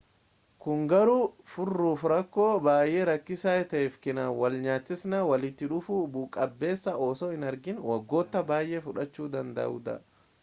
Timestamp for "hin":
7.35-7.45